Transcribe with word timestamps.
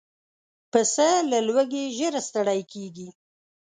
پسه 0.71 1.09
له 1.31 1.39
لوږې 1.47 1.83
ژر 1.97 2.13
ستړی 2.27 2.61
کېږي. 2.71 3.07